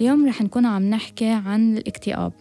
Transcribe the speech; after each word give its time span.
اليوم 0.00 0.28
رح 0.28 0.42
نكون 0.42 0.66
عم 0.66 0.82
نحكي 0.82 1.28
عن 1.28 1.76
الاكتئاب. 1.76 2.32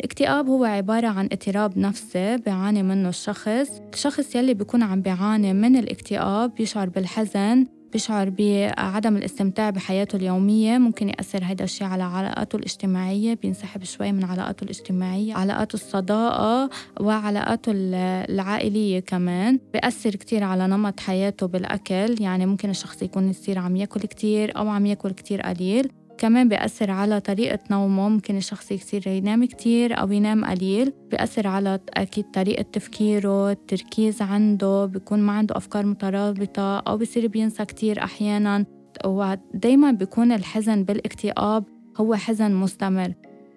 الاكتئاب 0.00 0.48
هو 0.48 0.64
عبارة 0.64 1.06
عن 1.06 1.28
اضطراب 1.32 1.78
نفسي 1.78 2.36
بيعاني 2.36 2.82
منه 2.82 3.08
الشخص. 3.08 3.80
الشخص 3.94 4.36
يلي 4.36 4.54
بيكون 4.54 4.82
عم 4.82 5.00
بيعاني 5.00 5.52
من 5.52 5.76
الاكتئاب 5.76 6.54
بيشعر 6.54 6.88
بالحزن 6.88 7.66
بيشعر 7.94 8.30
بعدم 8.38 9.16
الاستمتاع 9.16 9.70
بحياته 9.70 10.16
اليومية. 10.16 10.78
ممكن 10.78 11.08
يأثر 11.08 11.44
هيدا 11.44 11.64
الشيء 11.64 11.86
على 11.86 12.02
علاقاته 12.02 12.56
الاجتماعية 12.56 13.34
بينسحب 13.34 13.84
شوي 13.84 14.12
من 14.12 14.24
علاقاته 14.24 14.64
الاجتماعية 14.64 15.34
علاقاته 15.34 15.74
الصداقة 15.74 16.70
وعلاقاته 17.00 17.72
العائلية 17.74 19.00
كمان. 19.00 19.60
بيأثر 19.72 20.10
كتير 20.10 20.44
على 20.44 20.66
نمط 20.66 21.00
حياته 21.00 21.46
بالأكل 21.46 22.16
يعني 22.20 22.46
ممكن 22.46 22.70
الشخص 22.70 23.02
يكون 23.02 23.30
يصير 23.30 23.58
عم 23.58 23.76
ياكل 23.76 24.00
كتير 24.00 24.58
أو 24.58 24.68
عم 24.68 24.86
ياكل 24.86 25.10
كتير 25.10 25.42
قليل. 25.42 25.90
كمان 26.18 26.48
بيأثر 26.48 26.90
على 26.90 27.20
طريقة 27.20 27.58
نومه 27.70 28.08
ممكن 28.08 28.36
الشخص 28.36 28.72
يصير 28.72 29.08
ينام 29.08 29.44
كتير 29.44 30.00
أو 30.00 30.12
ينام 30.12 30.44
قليل. 30.44 30.92
بيأثر 31.10 31.46
على 31.46 31.80
أكيد 31.94 32.24
طريقة 32.30 32.62
تفكيره 32.62 33.50
التركيز 33.50 34.22
عنده 34.22 34.84
بيكون 34.86 35.18
ما 35.18 35.32
عنده 35.32 35.56
أفكار 35.56 35.86
مترابطة 35.86 36.78
أو 36.78 36.96
بيصير 36.96 37.26
بينسى 37.26 37.64
كتير 37.64 38.04
أحيانا. 38.04 38.64
ودايما 39.04 39.90
بيكون 39.90 40.32
الحزن 40.32 40.84
بالاكتئاب 40.84 41.64
هو 41.96 42.14
حزن 42.14 42.54
مستمر. 42.54 43.14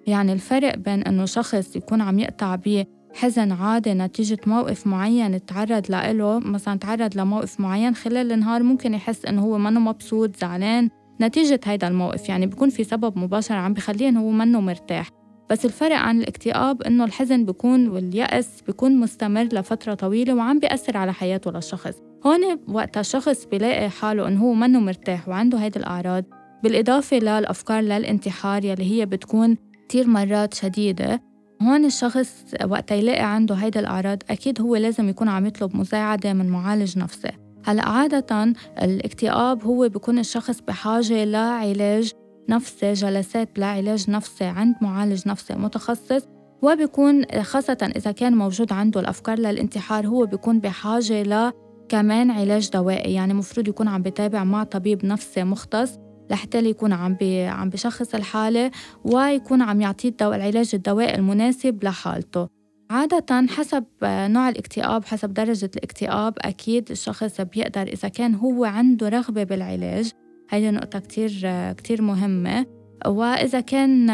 يعني 0.08 0.34
الفرق 0.34 0.78
بين 0.78 1.02
إنه 1.04 1.26
شخص 1.26 1.76
يكون 1.76 2.02
عم 2.02 2.20
يقطع 2.20 2.56
بيه 2.56 2.98
حزن 3.16 3.52
عادي 3.52 3.94
نتيجة 3.94 4.40
موقف 4.48 4.88
معين 4.88 5.46
تعرض 5.46 5.92
له 5.92 6.40
مثلا 6.40 6.80
تعرض 6.80 7.18
لموقف 7.18 7.60
معين 7.60 7.96
خلال 7.96 8.32
النهار 8.32 8.64
ممكن 8.64 8.94
يحس 8.94 9.26
إنه 9.26 9.42
هو 9.42 9.58
منه 9.58 9.80
مبسوط 9.80 10.36
زعلان 10.36 10.90
نتيجة 11.22 11.60
هيدا 11.66 11.88
الموقف 11.88 12.30
يعني 12.30 12.46
بيكون 12.46 12.70
في 12.70 12.84
سبب 12.84 13.18
مباشر 13.18 13.56
عم 13.56 13.74
بخليه 13.74 14.10
هو 14.10 14.32
منه 14.32 14.62
مرتاح. 14.62 15.10
بس 15.50 15.66
الفرق 15.66 15.96
عن 15.96 16.20
الاكتئاب 16.22 16.82
إنه 16.82 17.06
الحزن 17.06 17.46
بيكون 17.46 17.88
واليأس 17.88 18.62
بيكون 18.62 19.00
مستمر 19.00 19.44
لفترة 19.44 19.94
طويلة 19.94 20.36
وعم 20.36 20.60
بيأثر 20.60 20.98
على 20.98 21.14
حياته 21.14 21.52
للشخص. 21.52 21.94
هون 22.26 22.60
وقت 22.68 22.98
الشخص 22.98 23.46
بيلاقي 23.46 23.90
حاله 23.90 24.28
إنه 24.28 24.42
هو 24.42 24.54
منه 24.54 24.80
مرتاح 24.80 25.30
وعنده 25.30 25.58
هيدي 25.58 25.80
الأعراض. 25.80 26.24
بالإضافة 26.64 27.18
للأفكار 27.18 27.82
للانتحار 27.82 28.66
يلي 28.66 28.92
هي 28.92 29.06
بتكون 29.06 29.58
كتير 29.88 30.08
مرات 30.08 30.54
شديدة 30.54 31.22
هون 31.62 31.86
الشخص 31.86 32.44
وقت 32.66 32.92
يلاقي 32.92 33.34
عنده 33.36 33.56
هيدا 33.56 33.80
الأعراض 33.80 34.24
أكيد 34.30 34.62
هو 34.62 34.76
لازم 34.76 35.10
يكون 35.10 35.30
عم 35.30 35.46
يطلب 35.46 35.76
مساعدة 35.76 36.34
من 36.34 36.50
معالج 36.50 36.98
نفسي 36.98 37.32
هلا 37.66 37.90
عادة 37.90 38.54
الاكتئاب 38.82 39.64
هو 39.64 39.90
بيكون 39.90 40.20
الشخص 40.20 40.62
بحاجة 40.62 41.24
لعلاج 41.26 42.12
نفسي 42.50 42.94
جلسات 42.94 43.60
لعلاج 43.60 44.10
نفسي 44.10 44.46
عند 44.46 44.76
معالج 44.82 45.28
نفسي 45.28 45.54
متخصص 45.54 46.28
وبيكون 46.62 47.26
خاصة 47.42 47.92
إذا 47.96 48.12
كان 48.12 48.36
موجود 48.36 48.74
عنده 48.74 49.00
الأفكار 49.00 49.40
للانتحار 49.40 50.08
هو 50.08 50.26
بيكون 50.26 50.60
بحاجة 50.60 51.24
ل 51.24 51.52
كمان 51.90 52.32
علاج 52.32 52.70
دوائي 52.70 53.14
يعني 53.14 53.34
مفروض 53.34 53.68
يكون 53.68 53.88
عم 53.88 54.02
بتابع 54.02 54.44
مع 54.44 54.64
طبيب 54.64 55.06
نفسي 55.06 55.44
مختص 55.44 56.00
لحتى 56.30 56.58
يكون 56.58 56.94
عم 56.94 57.14
بي 57.14 57.42
عم 57.42 57.70
بشخص 57.70 58.16
الحالة 58.16 58.72
ويكون 59.06 59.62
عم 59.62 59.82
يعطيه 59.82 60.10
الدواء 60.10 60.36
العلاج 60.36 60.72
الدوائي 60.74 61.16
المناسب 61.16 61.84
لحالته. 61.84 62.57
عادة 62.90 63.48
حسب 63.48 63.86
نوع 64.04 64.50
الاكتئاب 64.50 65.06
حسب 65.06 65.34
درجة 65.34 65.72
الاكتئاب 65.76 66.34
أكيد 66.42 66.92
الشخص 66.92 67.42
بيقدر 67.42 67.82
إذا 67.82 68.08
كان 68.08 68.36
هو 68.36 68.66
عنده 68.66 69.10
رغبة 69.10 69.44
بالعلاج. 69.44 70.12
هيدي 70.50 70.72
نقطة 70.72 71.00
كتير 71.00 71.32
كتير 71.72 72.02
مهمة. 72.02 72.66
وإذا 73.08 73.60
كان 73.60 74.08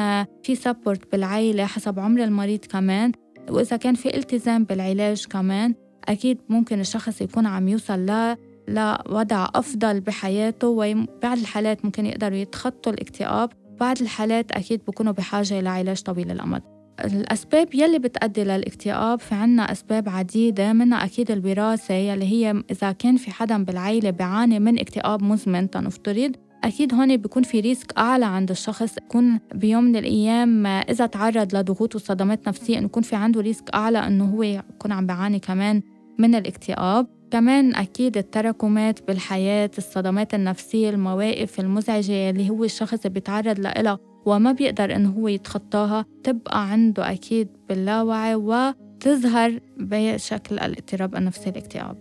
في 0.43 0.55
سبورت 0.55 1.11
بالعيلة 1.11 1.65
حسب 1.65 1.99
عمر 1.99 2.23
المريض 2.23 2.59
كمان 2.59 3.11
وإذا 3.49 3.77
كان 3.77 3.95
في 3.95 4.17
التزام 4.17 4.63
بالعلاج 4.63 5.25
كمان 5.25 5.75
أكيد 6.07 6.37
ممكن 6.49 6.79
الشخص 6.79 7.21
يكون 7.21 7.45
عم 7.45 7.67
يوصل 7.67 7.99
ل 7.99 8.35
لوضع 8.67 9.47
أفضل 9.55 9.99
بحياته. 9.99 10.67
وبعض 10.67 11.37
الحالات 11.37 11.85
ممكن 11.85 12.05
يقدروا 12.05 12.37
يتخطوا 12.37 12.91
الاكتئاب 12.91 13.49
بعض 13.79 14.01
الحالات 14.01 14.51
أكيد 14.51 14.81
بكونوا 14.87 15.13
بحاجة 15.13 15.61
لعلاج 15.61 16.01
طويل 16.01 16.31
الأمد. 16.31 16.61
الأسباب 16.99 17.75
يلي 17.75 17.99
بتأدي 17.99 18.43
للاكتئاب 18.43 19.19
في 19.19 19.35
عنا 19.35 19.71
أسباب 19.71 20.09
عديدة 20.09 20.73
منها 20.73 21.05
أكيد 21.05 21.31
الوراثة 21.31 21.93
يلي 21.93 22.25
هي 22.25 22.63
إذا 22.71 22.91
كان 22.91 23.17
في 23.17 23.31
حدا 23.31 23.63
بالعيلة 23.63 24.09
بيعاني 24.09 24.59
من 24.59 24.79
اكتئاب 24.79 25.23
مزمن 25.23 25.69
تنفترض 25.69 26.35
أكيد 26.63 26.93
هون 26.93 27.17
بيكون 27.17 27.43
في 27.43 27.59
risk 27.59 27.97
أعلى 27.97 28.25
عند 28.25 28.51
الشخص 28.51 28.97
يكون 28.97 29.39
بيوم 29.55 29.83
من 29.83 29.95
الأيام 29.95 30.65
إذا 30.67 31.05
تعرض 31.05 31.55
لضغوط 31.55 31.95
وصدمات 31.95 32.47
نفسية 32.47 32.77
إنه 32.77 32.85
يكون 32.85 33.03
في 33.03 33.15
عنده 33.15 33.41
risk 33.41 33.69
أعلى 33.73 34.07
إنه 34.07 34.25
هو 34.25 34.43
يكون 34.43 34.91
عم 34.91 35.07
بيعاني 35.07 35.39
كمان 35.39 35.81
من 36.19 36.35
الاكتئاب. 36.35 37.07
كمان 37.31 37.75
أكيد 37.75 38.17
التراكمات 38.17 39.07
بالحياة 39.07 39.71
الصدمات 39.77 40.33
النفسية 40.33 40.89
المواقف 40.89 41.59
المزعجة 41.59 42.29
اللي 42.29 42.49
هو 42.49 42.63
الشخص 42.63 43.07
بيتعرض 43.07 43.59
لها. 43.59 44.12
وما 44.25 44.51
بيقدر 44.51 44.95
إنه 44.95 45.09
هو 45.09 45.27
يتخطاها 45.27 46.05
تبقى 46.23 46.71
عنده 46.71 47.11
أكيد 47.11 47.47
باللاوعي 47.69 48.35
وتظهر 48.35 49.59
بشكل 49.77 50.59
الاضطراب 50.59 51.15
النفسي 51.15 51.49
الاكتئاب. 51.49 51.97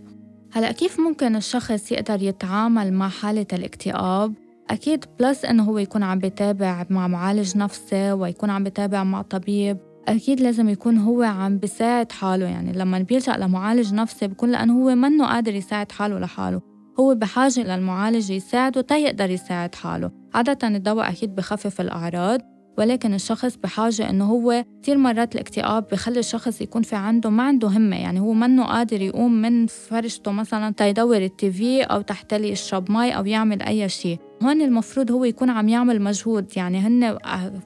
هلأ 0.52 0.72
كيف 0.72 1.00
ممكن 1.00 1.36
الشخص 1.36 1.92
يقدر 1.92 2.22
يتعامل 2.22 2.92
مع 2.92 3.08
حالة 3.08 3.46
الاكتئاب؟ 3.52 4.34
أكيد 4.70 5.04
plus 5.20 5.44
إنه 5.44 5.62
هو 5.62 5.78
يكون 5.78 6.02
عم 6.02 6.18
بيتابع 6.18 6.86
مع 6.90 7.08
معالج 7.08 7.56
نفسي 7.56 8.12
ويكون 8.12 8.50
عم 8.50 8.64
بيتابع 8.64 9.04
مع 9.04 9.22
طبيب 9.22 9.78
أكيد 10.08 10.40
لازم 10.40 10.68
يكون 10.68 10.98
هو 10.98 11.22
عم 11.22 11.58
بيساعد 11.58 12.12
حاله. 12.12 12.46
يعني 12.46 12.72
لما 12.72 12.98
بيلجأ 12.98 13.36
لمعالج 13.36 13.94
نفسي 13.94 14.26
بكون 14.26 14.50
لأنه 14.50 14.72
هو 14.82 14.94
منه 14.94 15.26
قادر 15.26 15.54
يساعد 15.54 15.92
حاله 15.92 16.18
لحاله. 16.18 16.60
هو 17.00 17.14
بحاجة 17.14 17.60
للمعالج 17.60 18.30
يساعده 18.30 18.80
تا 18.80 18.96
يقدر 18.96 19.30
يساعد 19.30 19.74
حاله. 19.74 20.21
عادة 20.34 20.69
الدواء 20.69 21.09
أكيد 21.10 21.34
بخفف 21.34 21.81
الأعراض 21.81 22.41
ولكن 22.78 23.15
الشخص 23.15 23.56
بحاجة 23.56 24.10
إنه 24.10 24.25
هو 24.25 24.65
كثير 24.82 24.98
مرات 24.98 25.34
الاكتئاب 25.34 25.87
بخلي 25.93 26.19
الشخص 26.19 26.60
يكون 26.60 26.82
في 26.82 26.97
عنده 26.97 27.31
ما 27.31 27.43
عنده 27.43 27.69
همة 27.69 27.97
يعني 27.97 28.20
هو 28.20 28.32
منه 28.32 28.65
قادر 28.65 29.03
يقوم 29.03 29.43
من 29.43 29.66
فرشته 29.66 30.32
مثلا 30.32 30.72
تيدور 30.72 31.16
ال 31.16 31.38
TV 31.38 31.82
أو 31.82 32.00
تحتى 32.00 32.34
لي 32.34 32.50
يشرب 32.50 32.91
مي 32.91 33.16
أو 33.16 33.26
يعمل 33.26 33.62
أي 33.62 33.88
شيء. 33.88 34.19
هون 34.43 34.62
المفروض 34.62 35.10
هو 35.10 35.25
يكون 35.25 35.50
عم 35.50 35.69
يعمل 35.69 36.03
مجهود 36.03 36.56
يعني 36.56 36.78
هن 36.78 37.19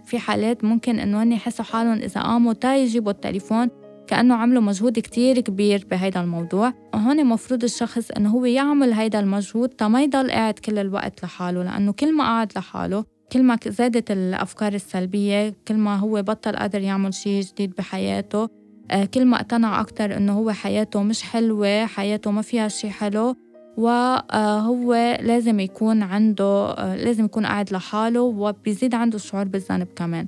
في 0.05 0.19
حالات 0.19 0.65
ممكن 0.65 0.99
إنه 0.99 1.23
هن 1.23 1.33
يحسوا 1.33 1.65
حالهم 1.65 1.99
إذا 1.99 2.21
قاموا 2.21 2.53
تا 2.53 2.77
يجيبوا 2.77 3.13
التليفون 3.13 3.69
كأنه 4.07 4.35
عملوا 4.35 4.63
مجهود 4.63 4.99
كتير 4.99 5.41
كبير 5.41 5.87
بهيدا 5.91 6.21
الموضوع 6.21 6.73
وهون 6.95 7.27
مفروض 7.27 7.65
الشخص 7.65 8.11
إنه 8.11 8.31
هو 8.31 8.45
يعمل 8.45 8.93
هيدا 8.93 9.21
المجهود 9.21 9.69
تا 9.69 9.89
ما 9.89 10.03
يضل 10.03 10.31
قاعد 10.31 10.55
كل 10.55 10.79
الوقت 10.79 11.25
لحاله 11.25 11.63
لأنه 11.63 11.93
كل 11.93 12.17
ما 12.17 12.25
قعد 12.25 12.53
لحاله 12.57 13.05
كل 13.33 13.43
ما 13.43 13.59
زادت 13.67 14.11
الأفكار 14.11 14.75
السلبية 14.75 15.55
كل 15.69 15.75
ما 15.75 15.97
هو 15.97 16.23
بطل 16.23 16.57
قادر 16.57 16.81
يعمل 16.81 17.15
شيء 17.15 17.43
جديد 17.43 17.75
بحياته 17.79 18.49
آه، 18.91 19.05
كل 19.05 19.25
ما 19.25 19.37
اقتنع 19.37 19.81
أكتر 19.81 20.17
إنه 20.17 20.33
هو 20.39 20.53
حياته 20.53 21.03
مش 21.03 21.23
حلوة 21.23 21.87
حياته 21.87 22.31
ما 22.31 22.43
فيها 22.43 22.69
شيء 22.69 22.91
حلو 22.91 23.37
وهو 23.77 25.19
لازم 25.21 25.61
يكون 25.61 26.03
عنده 26.03 26.45
آه، 26.45 26.97
لازم 26.97 27.25
يكون 27.25 27.47
قاعد 27.47 27.73
لحاله 27.73 28.21
وبيزيد 28.21 28.95
عنده 28.95 29.17
الشعور 29.17 29.45
بالذنب 29.45 29.89
كمان. 29.97 30.27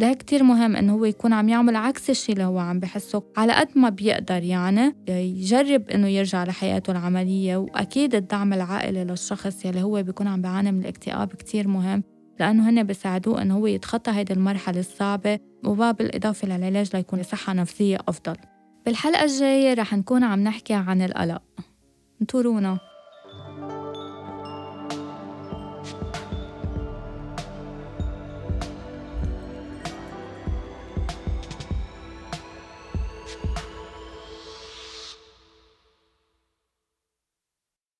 لهيك 0.00 0.18
كتير 0.18 0.42
مهم 0.42 0.76
إنه 0.76 0.92
هو 0.92 1.04
يكون 1.04 1.32
عم 1.32 1.48
يعمل 1.48 1.76
عكس 1.76 2.10
الشيء 2.10 2.32
اللي 2.32 2.44
هو 2.44 2.58
عم 2.58 2.80
بحسه. 2.80 3.22
على 3.36 3.52
قد 3.52 3.68
ما 3.74 3.88
بيقدر 3.88 4.42
يعني 4.42 4.94
يجرب 5.08 5.90
إنه 5.90 6.08
يرجع 6.08 6.44
لحياته 6.44 6.90
العملية 6.90 7.56
وأكيد 7.56 8.14
الدعم 8.14 8.52
العائلي 8.52 9.04
للشخص 9.04 9.64
يلي 9.64 9.82
هو 9.82 10.02
بيكون 10.02 10.26
عم 10.26 10.42
بيعاني 10.42 10.72
من 10.72 10.80
الاكتئاب 10.80 11.28
كتير 11.28 11.68
مهم 11.68 12.02
لأنه 12.40 12.70
هن 12.70 12.82
بيساعدوه 12.82 13.42
إنه 13.42 13.56
هو 13.56 13.66
يتخطى 13.66 14.10
هيدي 14.10 14.32
المرحلة 14.32 14.80
الصعبة 14.80 15.38
وبالإضافة 15.64 16.48
للعلاج 16.48 16.96
ليكون 16.96 17.22
صحة 17.22 17.52
نفسية 17.52 17.98
أفضل. 18.08 18.36
بالحلقة 18.86 19.24
الجاية 19.24 19.74
رح 19.74 19.94
نكون 19.94 20.24
عم 20.24 20.40
نحكي 20.40 20.74
عن 20.74 21.02
القلق. 21.02 21.42
انطرونا. 22.20 22.89